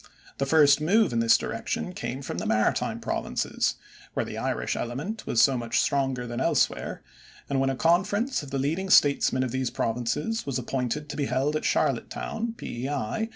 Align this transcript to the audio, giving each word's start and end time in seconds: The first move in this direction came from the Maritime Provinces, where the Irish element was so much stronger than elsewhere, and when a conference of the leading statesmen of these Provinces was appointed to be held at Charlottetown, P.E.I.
The 0.39 0.47
first 0.47 0.81
move 0.81 1.13
in 1.13 1.19
this 1.19 1.37
direction 1.37 1.93
came 1.93 2.23
from 2.23 2.39
the 2.39 2.47
Maritime 2.47 2.99
Provinces, 2.99 3.75
where 4.15 4.25
the 4.25 4.35
Irish 4.35 4.75
element 4.75 5.27
was 5.27 5.43
so 5.43 5.55
much 5.55 5.79
stronger 5.79 6.25
than 6.25 6.41
elsewhere, 6.41 7.03
and 7.47 7.59
when 7.59 7.69
a 7.69 7.75
conference 7.75 8.41
of 8.41 8.49
the 8.49 8.57
leading 8.57 8.89
statesmen 8.89 9.43
of 9.43 9.51
these 9.51 9.69
Provinces 9.69 10.43
was 10.43 10.57
appointed 10.57 11.07
to 11.09 11.15
be 11.17 11.25
held 11.25 11.55
at 11.55 11.65
Charlottetown, 11.65 12.53
P.E.I. 12.57 13.29